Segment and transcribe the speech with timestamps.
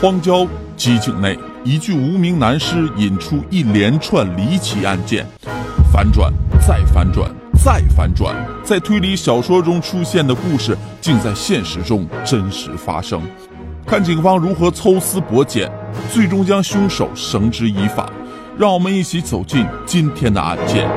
[0.00, 0.48] 荒郊
[0.78, 5.26] 机井内，一具无名男尸引出一连串离奇案件，
[5.92, 6.32] 反转
[6.66, 7.30] 再反转
[7.62, 8.34] 再反转，
[8.64, 13.20] 在推理小说中出现的故事，竟在现实中真实发生。
[13.86, 15.70] 看警方如何抽丝剥茧，
[16.10, 18.10] 最终将凶手绳之以法。
[18.56, 20.88] 让我们一起走进今天的案件。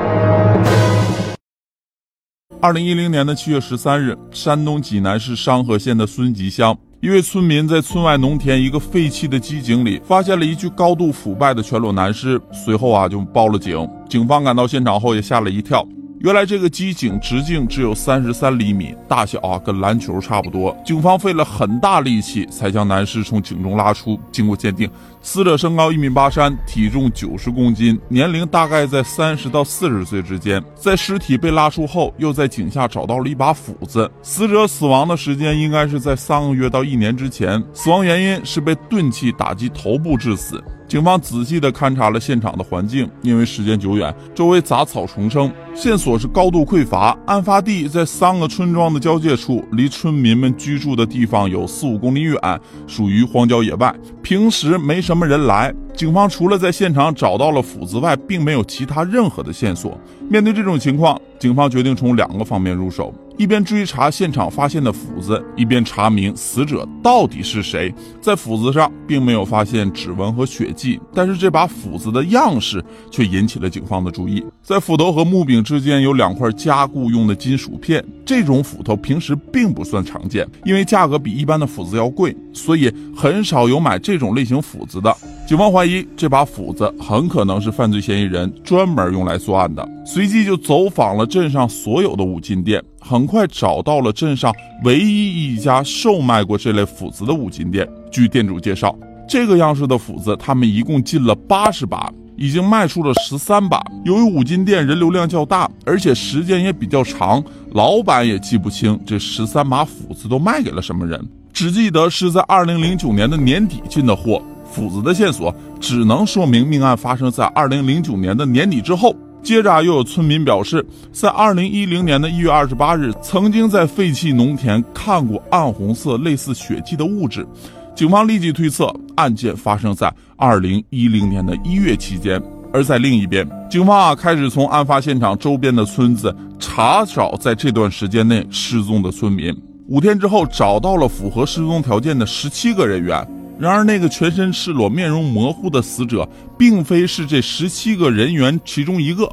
[2.58, 6.74] 二零一零年的七月十三日，山东济南市商河县的孙集乡，
[7.04, 13.86] 一位村民在村外农田一个废弃的机井里发现了一具高度腐败的全裸男尸，随后啊就报了警。
[14.08, 15.86] 警方赶到现场后也吓了一跳。
[16.24, 20.74] 原来这个机井直径只有三十三厘米，大小啊跟篮球差不多。
[20.82, 24.18] 警方费了很大力气才将男尸从井中拉出。
[24.32, 24.88] 经过鉴定，
[25.20, 30.64] 死者身高一米八三，体重九十公斤，年龄大概在三十到四十岁之间。
[30.74, 34.10] 在尸体被拉出后，又在井下找到了一把斧子。
[34.22, 40.64] 死者死亡的时间应该是在三个月到一年之前，死亡原因是被钝器打击头部致死。
[40.94, 47.18] 警方仔细地勘察了现场的环境，因为时间久远，周围杂草丛生，线索是高度匮乏。
[47.26, 52.38] 案发地在三个村庄的交界处，离村民们居住的地方有四五公里远，
[52.86, 55.74] 属于荒郊野外，平时没什么人来。
[55.96, 59.98] 警方除了在现场找到了斧子外，并没有其他任何的线索。
[60.30, 63.14] 面对这种情况，警方决定从两个方面入手。
[63.36, 67.92] 一边追查现场发现的斧子，一边查明死者到底是谁。
[68.18, 74.42] 在斧子上并没有发现指纹和血迹，但是这把斧子的样式却引起了警方的注意。
[74.62, 85.14] 在斧头和木柄之间有两块加固用的金属片，这种斧头平时并不算常见，因为价格比一般的斧子要贵，所以很少有买这种类型斧子的。
[85.46, 94.50] 警方怀疑这把斧子很可能是犯罪嫌疑人专门用来作案的，随即就走访了镇上所有的五金店，很快找到了镇上
[94.84, 97.86] 唯一一家售卖过这类斧子的五金店。
[98.10, 98.96] 据店主介绍，
[99.28, 103.82] 这个样式的斧子他们一共进了八十把，已经卖出了十三把。
[104.06, 111.22] 由于五金店人流量较大，而且时间也比较长，老板也记不清这十三把斧子都卖给了什么人，
[111.52, 114.42] 只记得是在二零零九年的年底进的货。
[114.74, 119.14] 斧子的线索只能说明命案发生在二零零九年的年底之后。
[119.40, 127.46] 接着又有村民表示，在二零一零年的一月二十八日，曾经在废弃农田看过暗红色类似血迹的物质。
[127.94, 132.42] 警方立即推测案件发生在二零一零年的一月期间。
[132.72, 139.54] 而在另一边，警方啊开始从案发现场周边的村子查找在这段时间内失踪的村民。
[139.88, 143.24] 五天之后，找到了符合失踪条件的十七个人员。
[143.58, 146.28] 然而，那个全身赤裸、面容模糊的死者，
[146.58, 149.30] 并非是这十七个人员其中一个。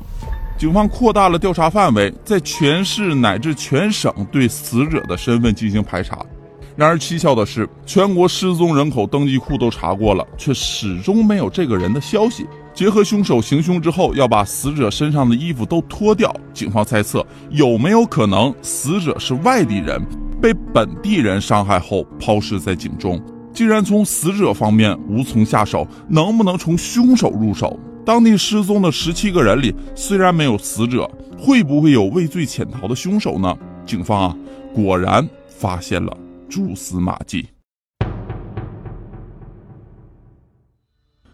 [0.58, 6.24] 警方扩大了调查范围，在全市乃至全省对死者的身份进行排查。
[6.76, 12.46] 然而，蹊跷的是，全国失踪人口登记库都查过了，却始终没有这个人的消息。
[12.74, 20.00] 结合凶手行凶之后要把死者身上的衣服都脱掉，警方猜测有没有可能死者是外地人，
[20.40, 23.20] 被本地人伤害后抛尸在井中。
[23.54, 27.78] 既然从死者方面无从下手，能不能从凶手入手？
[28.06, 33.56] 当地失踪的十七个人里，虽然没有死者，会不会有畏罪潜逃的凶手呢？
[33.86, 34.38] 警方啊，
[34.74, 36.18] 果然发现了
[36.50, 37.48] 蛛丝马迹。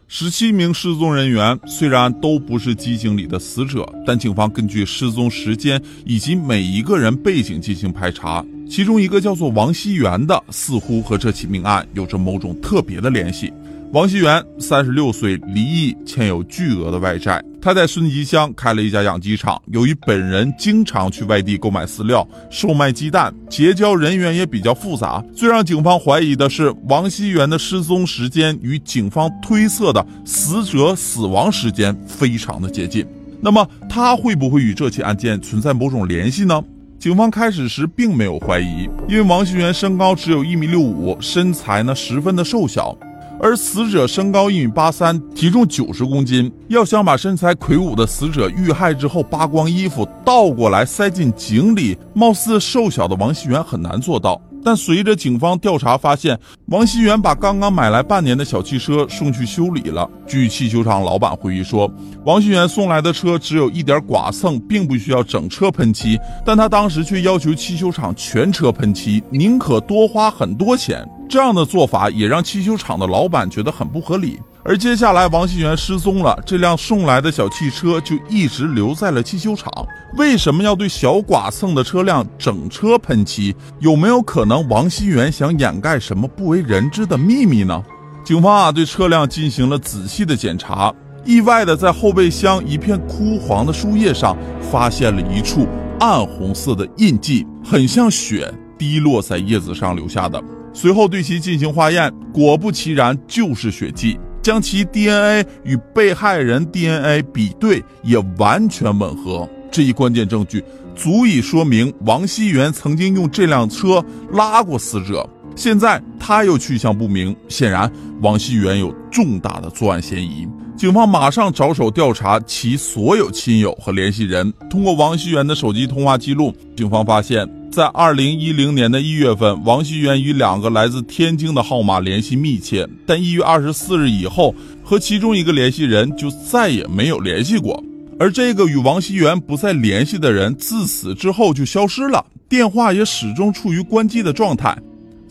[0.09, 8.43] 十七名失踪人员虽然都不是机井里的死者，但警方根据失踪时间以及每一个人背景进行排查。
[8.69, 13.51] 其中一个叫做王熙元的，似乎和这起命案有着某种特别的联系。
[13.93, 17.41] 王熙元三十六岁，离异，欠有巨额的外债。
[17.61, 19.61] 他在孙集乡开了一家养鸡场。
[19.67, 25.23] 由于本人经常去外地购买饲料、售卖鸡蛋，结交人员也比较复杂。
[25.33, 33.07] 最让警方怀疑的是，王熙元的失踪时间与警方推测的死者死亡时间非常的接近。
[33.39, 36.61] 那么，他会不会与这起案件存在某种联系呢？
[36.99, 42.97] 警方开始时并没有怀疑，因为王熙元身高只有一米六五，身材呢十分的瘦小，
[43.39, 54.41] 而死者身高一米八三，体重九十公斤，要想把身材魁梧的死者遇害之后扒光衣服倒过来塞进井里，貌似瘦小的王熙元很难做到。
[54.63, 60.09] 但随着警方调查发现，王熙元把刚刚买来半年的小汽车送去修理了。
[60.25, 61.89] 据汽修厂老板回忆说，
[62.25, 71.07] 王熙元送来的车只有一点剐蹭，并不需要整车喷漆，但他当时却要求汽修厂全车喷漆，宁可多花很多钱。
[71.29, 74.39] 这样的做法也让汽修厂的老板觉得很不合理。
[74.63, 79.71] 而接下来，王新元失踪了，这辆送来的小汽车就一直留在了汽修厂。
[80.17, 83.55] 为什么要对小剐蹭的车辆整车喷漆？
[83.79, 87.81] 有没有可能王新元想掩盖什么不为人知的秘密呢？
[88.25, 90.93] 警方啊对车辆进行了仔细的检查，
[91.23, 94.37] 意外的在后备箱一片枯黄的树叶上
[94.69, 95.65] 发现了一处
[96.01, 100.43] 暗红色的印记，很像血滴落在叶子上留下的。
[100.79, 104.15] 随后对其进行化验，果不其然就是血迹。
[104.43, 109.49] 将其 DNA 与被害人 DNA 比对，也完全吻合。
[109.71, 110.63] 这一关键证据
[110.95, 115.27] 足以说明王熙元曾经用这辆车拉过死者。
[115.55, 117.91] 现在他又去向不明，显然
[118.21, 120.47] 王熙元有重大的作案嫌疑。
[120.77, 124.53] 警方马上着手调查其所有亲友和联系人。
[124.69, 127.49] 通过王熙元的手机通话记录，警方发现。
[127.71, 134.53] 在二零一零年的一月份，王熙元与两个来自天津的号码联系密切，但一月二十四日以后，
[134.83, 137.83] 和其中一个联系人就再也没有联系过。
[138.19, 144.77] 而这个与王熙元不再联系的人，自此之后就消失了，电话也始终处于关机的状态。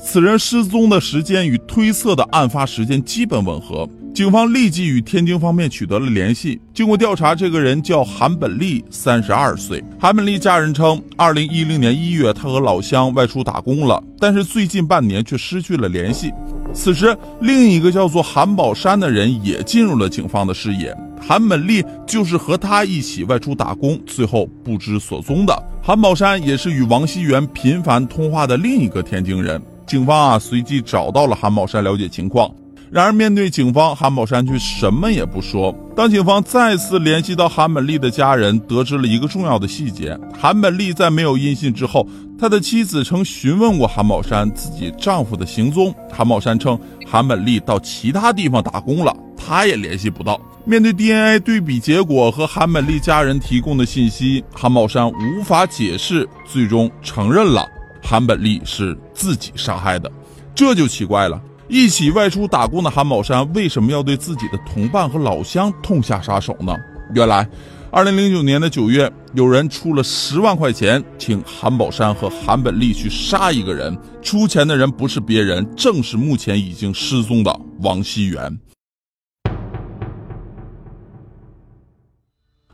[0.09, 3.89] 此人失踪的时间与推测的案发时间基本吻合。
[4.15, 6.61] 警方立即与天津方面取得了联系。
[6.73, 9.83] 经过调查，这个人叫韩本利，三十二岁。
[9.99, 16.33] 韩本利家人称，二零一零年一月，他和老乡外出打工了，但是最近半年却失去了联系。
[16.73, 20.97] 此时，另一个叫做韩宝山的人也进入了警方的视野。
[21.21, 25.63] 韩本利就是和他一起外出打工，最后不知所踪的。
[25.83, 29.61] 韩宝山也是与王熙元频繁通话的另一个天津人。
[29.87, 32.51] 警方啊，随即找到了韩宝山了解情况。
[32.89, 35.75] 然而，面对警方，韩宝山却什么也不说。
[35.97, 42.07] 当警方再次联系到韩本利的家人，得知了一个重要的细节：韩本利在没有音信之后，
[42.39, 45.93] 他的妻子曾询问过韩宝山自己丈夫的行踪。
[46.13, 50.41] 韩宝山称，韩本利到其他地方打工了，他也联系不到。
[50.65, 57.67] 面对 DNA 对比结果和韩本利家人提供的信息，韩宝山无法解释，最终承认了
[58.09, 60.11] 韩本利是自己杀害的。
[60.55, 61.43] 这就奇怪了。
[61.69, 66.73] 一起外出打工的韩宝山为什么要对自己的同伴和老乡痛下杀手呢？
[67.13, 67.49] 原来，
[67.91, 73.99] 二零零九年的九月，有人出了十万块钱，请韩宝山和韩本利去杀一个人。
[74.23, 78.57] 出钱的人不是别人，正是目前已经失踪的王熙元。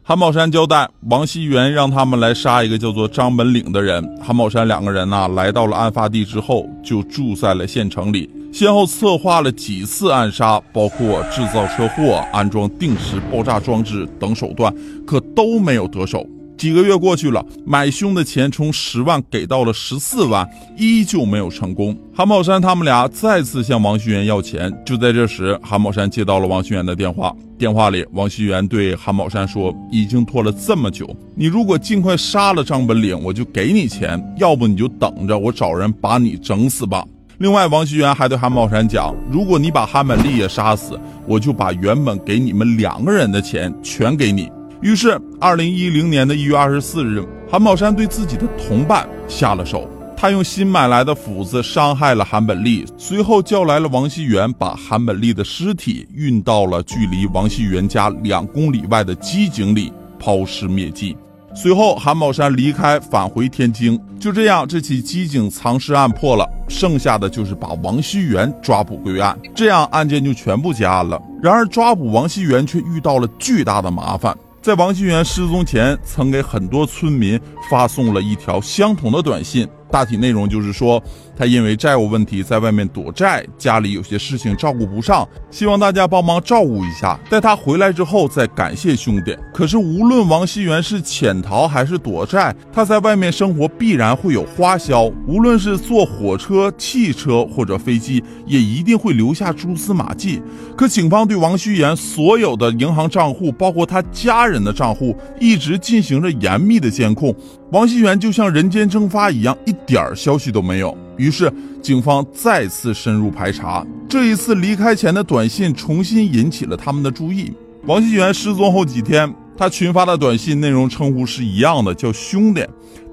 [0.04, 4.04] 韩宝山交代，王熙元让他们来杀一个叫做张本岭的人。
[4.20, 8.28] 韩宝山两个人呢，来到了案发地之后，就住在了县城里。
[8.52, 14.74] 先后策划了几次暗杀，包括制造车祸、安装定时爆炸装置等手段，
[15.06, 16.26] 可都没有得手。
[16.56, 21.96] 几个月过去了，买凶的钱从十万给到了十四万，依旧没有成功。
[22.14, 24.72] 韩宝山他们俩再次向王旭元要钱。
[24.86, 27.34] 就在这时，韩宝山接到了王旭元的电话。
[27.58, 37.04] 电话里，王旭元对韩宝山说：“已经拖了这么久，你如果尽快杀了张本领，我就给你钱；要不你就等着我找人把你整死吧。”
[37.38, 44.48] 另外，王旭元还对韩宝山讲：“如果你把韩本利也杀死，我就把原本给你们两个人的钱全给你。”
[44.82, 49.88] 于是，二零一零年的一月二十四日，韩宝山对自己的同伴下了手。
[50.16, 61.16] 他用新买来的斧子伤害了韩本利，随后叫来了王熙元，把韩本利的尸体运到了距离王熙元家两公里外的机井里抛尸灭迹。
[61.54, 63.96] 随后，韩宝山离开，返回天津。
[64.18, 71.22] 就这样，这起机井藏尸案破了，剩下的就是把王熙元抓捕归案，这样案件就全部结案了。
[71.40, 74.36] 然而，抓捕王熙元却遇到了巨大的麻烦。
[74.62, 77.38] 在王新元失踪前，曾给很多村民
[77.68, 79.68] 发送了一条相同的短信。
[79.90, 81.02] 大体内容就是说，
[81.36, 89.36] 他因为债务问题在外面躲债，家里有些事情照顾不上，希望大家帮忙照顾一下，待他回来之后再感谢兄弟。
[89.52, 100.42] 可是无论王熙元是潜逃还是躲债，他在外面生活必然会有花销，无论是坐火车、汽车或者飞机，也一定会留下蛛丝马迹。
[100.76, 107.34] 可警方对王熙元所有的银行账户，包括他家人的账户，一直进行着严密的监控。
[107.70, 110.96] 王熙元就像人间蒸发一样，一点儿消息都没有。
[111.16, 111.52] 于是，
[111.82, 113.86] 警方再次深入排查。
[114.08, 117.52] 这一次离开前的短信重新引起了他们的注意。
[117.86, 122.64] 王熙元失踪后几天，他群发的短信内容称呼是一样的，叫兄弟。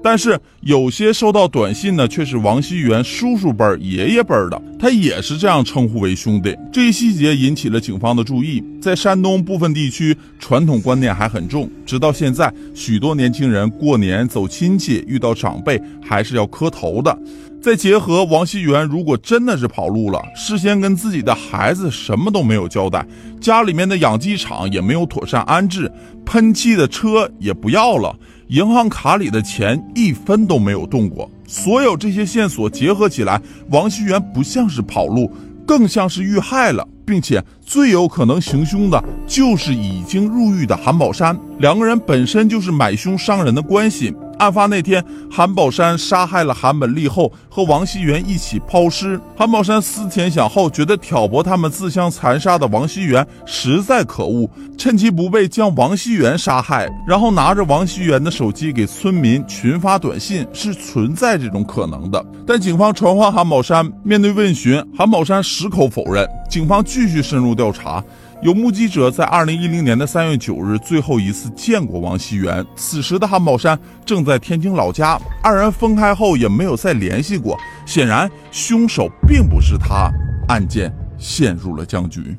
[0.02, 6.56] 但是有些收到短信呢，却是王熙元叔叔辈、爷爷辈的，他也是这样称呼为兄弟。
[6.72, 8.64] 这一细节引起了警方的注意。
[8.80, 17.18] 在山东部分地区，传统观念还很重，直到现在，许多年轻人过年走亲戚，遇到长辈还是要磕头的。
[17.60, 23.06] 再结合王熙元，如果真的是跑路了，事先跟自己的孩子什么都没有交代，
[23.38, 25.92] 家里面的养鸡场也没有妥善安置，
[26.24, 28.16] 喷气的车也不要了。
[28.48, 33.38] 银行卡里的钱一分都没有动过，所有这些线索结合起来，
[33.68, 35.30] 王熙元不像是跑路，
[35.66, 41.38] 更像是遇害了，并且最有可能行凶的就是已经入狱的韩宝山。
[41.58, 44.12] 两个人本身就是买凶伤人的关系。
[44.40, 49.20] 案发那天，韩宝山杀害了韩本利后，和王熙元一起抛尸。
[49.36, 62.24] 韩宝山思前想后，觉得挑拨他们自相残杀的王熙元实在可恶，趁其不备将王熙元杀害，然后拿着王熙元的手机给村民群发短信，是存在这种可能的。
[62.46, 66.26] 但警方传唤韩宝山，面对问询，韩宝山矢口否认。
[66.48, 68.02] 警方继续深入调查。
[68.42, 77.58] 有目击者在二零一零年的三月九日最后一次见过王熙元，此时的韩宝山正在天津老家，二人分开后也没有再联系过。
[77.84, 80.10] 显然，凶手并不是他，
[80.48, 82.34] 案件陷入了僵局。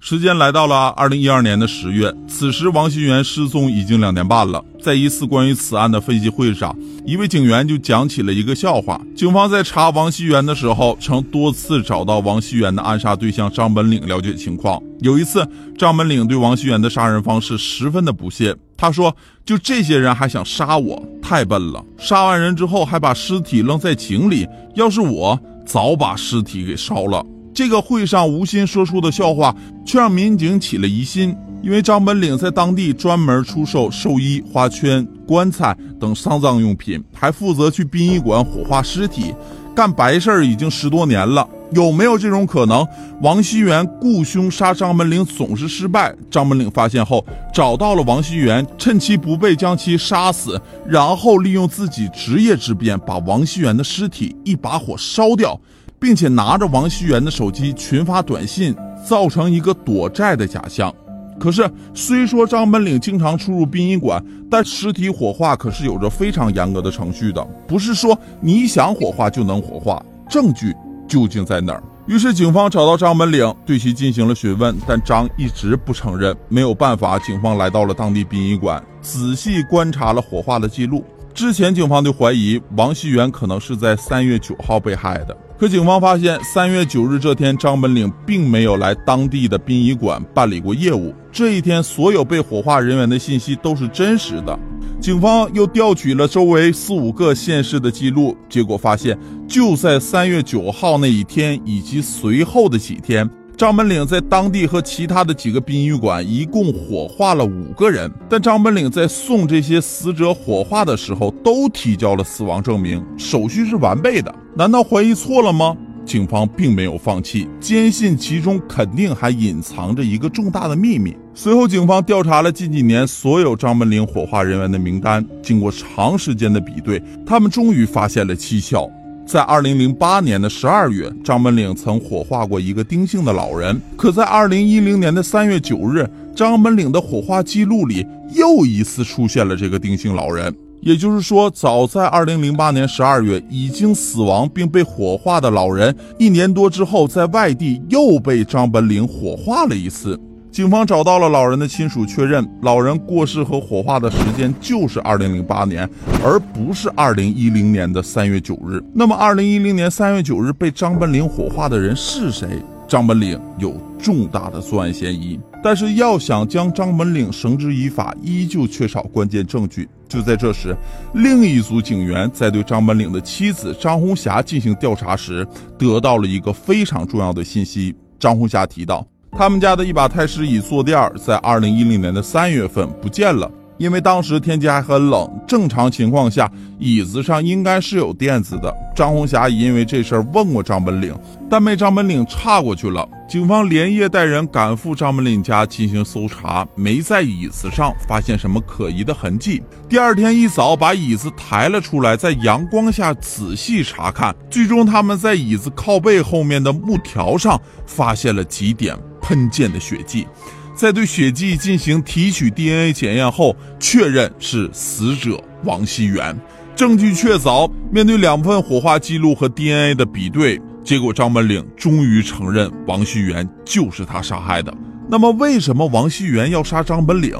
[0.00, 4.64] 时间来到了二零一二年的十月，此时王熙元失踪已经两年半了。
[4.80, 6.74] 在一次关于此案的分析会上，
[7.04, 9.00] 一位警员就讲起了一个笑话。
[9.16, 14.80] 警方在查王熙元的时候，曾多次找到王熙元的暗杀对象张本岭了解情况。
[15.00, 19.14] 有一次，张本岭对王熙元的杀人方式十分的不屑，他说
[19.44, 21.84] ：“就这些人还想杀我，太笨了！
[21.98, 27.26] 杀完人之后还把尸体扔在井里，要是我早把尸体给烧了。”
[27.58, 29.52] 这个会上无心说出的笑话，
[29.84, 31.36] 却让民警起了疑心。
[31.60, 39.34] 因为张本岭在当地专门出售寿衣、花圈、棺材等丧葬用品，还负责去殡仪馆火化尸体，
[39.74, 41.44] 干白事儿已经十多年了。
[41.72, 42.86] 有没有这种可能？
[43.22, 46.14] 王熙元雇凶杀张本岭总是失败。
[46.30, 55.60] 张本岭发现后，找到了王熙元，趁其不备将其杀死，然后利用自己职业之便，把王熙元的尸体一把火烧掉。
[56.00, 58.74] 并且拿着王熙元的手机群发短信，
[59.06, 60.94] 造成一个躲债的假象。
[61.38, 70.04] 可是，虽说张本岭经常出入殡仪馆，但尸体火化可是有着非常严格的程序的，不是说你想火化就能火化。
[70.28, 70.74] 证据
[71.06, 71.82] 究竟在哪儿？
[72.06, 76.36] 于是，警方找到张本岭，对其进行了询问，但张一直不承认。
[76.48, 81.04] 没有办法，警方来到了当地殡仪馆，仔细观察了火化的记录。
[81.32, 85.36] 之前，警方就怀疑王熙元可能是在三月九号被害的。
[85.58, 91.12] 可警方发现，三月九日这天，张本岭并没有来当地的殡仪馆办理过业务。
[91.32, 94.56] 这一天，所有被火化人员的信息都是真实的。
[95.00, 103.28] 警方又调取了周围四五个县市的记录，结果发现，就在三月九号那一天以及随后的几天。
[103.58, 114.32] 张本岭在当地和其他的几个殡仪馆一共火化了五个人，但张本岭在送这些死者火化的时候都提交了死亡证明，手续是完备的。
[114.54, 115.76] 难道怀疑错了吗？
[116.06, 121.16] 警方并没有放弃，坚信其中肯定还隐藏着一个重大的秘密。
[121.34, 128.88] 随后，警方调查了近几年所有张本岭火化人员的名单，经过长时间的比对，他们终于发现了蹊跷。
[129.28, 133.78] 在二零零八年的十二月，张本岭曾火化过一个丁姓的老人。
[133.94, 140.50] 可在二零一零年的三月九日，张本岭的火化记录里又一次出现了这个丁姓老人。
[140.80, 150.18] 也就是说，早在二零零八年十二月已经死亡并被火化的老人，一年多之后在外地又被张本岭火化了一次。
[150.50, 155.88] 警方找到了老人的亲属，确认老人过世和火化的时间就是二零零八年，
[156.24, 158.82] 而不是二零一零年的三月九日。
[158.92, 162.48] 那么，二零一零年三月九日被张本岭火化的人是谁？
[162.88, 169.88] 张本岭有重大的作案嫌疑，但是要想将张本岭绳之以法，依旧缺少关键证据。
[170.08, 170.74] 就在这时，
[171.12, 175.46] 另一组警员在对张本岭的妻子张红霞进行调查时，
[175.78, 177.94] 得到了一个非常重要的信息。
[178.18, 179.06] 张红霞提到。
[179.36, 188.74] 他们家的一把太师椅坐垫在二零一零年的三月份不见了，因为当时天气还很冷，正常情况下椅子上应该是有垫子的。
[188.96, 191.14] 张红霞因为这事儿问过张本岭，
[191.48, 193.08] 但被张本岭岔过去了。
[193.28, 199.62] 警方连夜带人赶赴张本岭家进行搜查，没在椅子上发现什么可疑的痕迹。
[199.88, 208.96] 第二天一早，把椅子抬了出来，在阳光下仔细查看，最终他们在椅子靠背后面的木条上发现了几点。
[209.28, 210.26] 喷溅的血迹，
[210.74, 216.34] 在对血迹进行提取 DNA 检验后，确认是死者王熙元。
[216.74, 224.74] 证据确凿，面对两份火化记录和 DNA 的比对，结果张本岭终于承认王熙元就是他杀害的。
[225.10, 227.34] 那么，为什么王熙元要杀张本岭？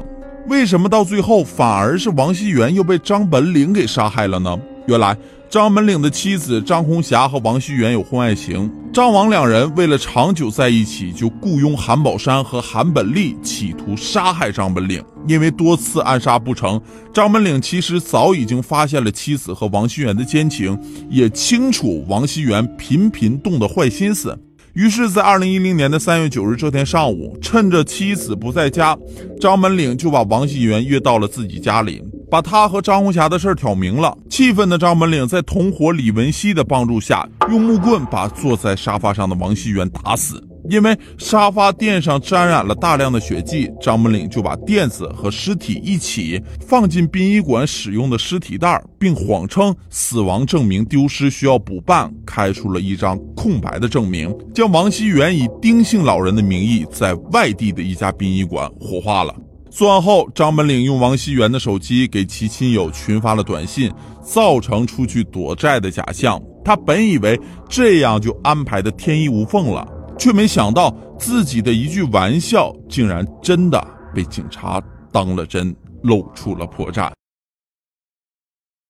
[0.47, 4.55] 为什么到最后反而是王熙元又被张本岭给杀害了呢？
[4.85, 5.17] 原来，
[5.49, 15.03] 张本岭的妻子张红霞和王熙元有婚外情，张王两人为了长久在一起，就雇佣韩宝山和韩本利企图杀害张本岭。
[15.27, 16.79] 因为多次暗杀不成，
[17.11, 20.77] 张本岭其实早已经发现了妻子和王熙元的奸情，
[21.09, 24.37] 也清楚王熙元频频动的坏心思。
[24.73, 28.95] 于是，在二零一零年的三月九日这天上午，趁着妻子不在家，
[29.41, 32.03] 张本岭就把王熙元约到了自己家里。
[32.29, 40.43] 把他和张红霞的事儿挑明了，气愤的张本岭在同伙李文熙的帮助下，用木棍把坐在沙发上的王熙元打死。
[40.69, 59.33] 因为沙发垫上沾染了大量的血迹，张本岭就把垫子和尸体一起放进殡仪馆使用的尸体袋，并谎称死亡证明丢失需要补办，开出了一张空白的证明，将王熙元以丁姓老人的名义在外地的一家殡仪馆火化了。
[59.69, 66.41] 作案后，张本岭用王熙元的手机给其亲友群发了短信，造成出去躲债的假象。
[66.65, 77.18] 他本以为这样就安排的天衣无缝了，却没想到自己的一句玩笑，竟然真的被警察当了真，露出了破绽。